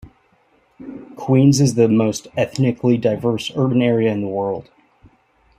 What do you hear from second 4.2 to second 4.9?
the world.